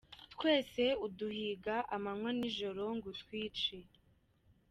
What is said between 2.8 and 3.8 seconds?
ngo utwice.